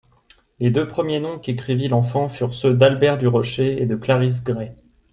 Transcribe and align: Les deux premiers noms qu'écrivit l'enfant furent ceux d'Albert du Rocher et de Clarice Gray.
Les 0.59 0.71
deux 0.71 0.87
premiers 0.87 1.19
noms 1.19 1.37
qu'écrivit 1.37 1.87
l'enfant 1.87 2.27
furent 2.27 2.55
ceux 2.55 2.73
d'Albert 2.73 3.19
du 3.19 3.27
Rocher 3.27 3.79
et 3.79 3.85
de 3.85 3.95
Clarice 3.95 4.43
Gray. 4.43 4.71